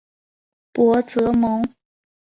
[0.73, 1.63] 博泽蒙。